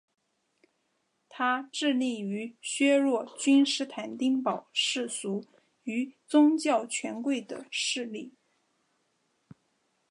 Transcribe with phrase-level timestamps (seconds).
[1.29, 5.45] 他致力于削弱君士坦丁堡世俗
[5.83, 8.33] 与宗教权贵的势力。